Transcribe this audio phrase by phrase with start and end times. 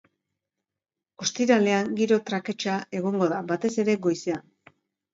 [1.25, 4.47] Ostiralean giro traketsa egongo da, batez ere goizean.